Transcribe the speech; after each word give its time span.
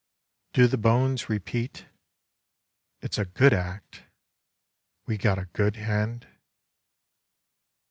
Do 0.53 0.65
the 0.65 0.79
bones 0.79 1.29
repeat: 1.29 1.85
It's 3.03 3.19
a 3.19 3.25
^00 3.25 3.49
J 3.51 3.55
act— 3.55 4.05
we 5.05 5.15
got 5.15 5.37
a 5.37 5.45
good 5.53 5.75
hand. 5.75 6.25